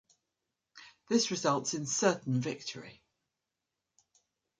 This 1.09 1.29
results 1.29 1.75
in 1.75 1.85
certain 1.85 2.41
victory. 2.41 3.03